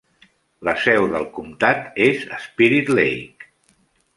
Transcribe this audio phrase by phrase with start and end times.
[0.69, 3.51] La seu del comptat és Spirit Lake.